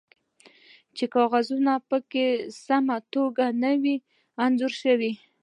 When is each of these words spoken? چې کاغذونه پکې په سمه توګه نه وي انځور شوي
چې 0.95 1.05
کاغذونه 1.15 1.73
پکې 1.89 2.27
په 2.39 2.43
سمه 2.65 2.97
توګه 3.13 3.45
نه 3.61 3.71
وي 3.81 3.95
انځور 4.45 4.73
شوي 4.83 5.11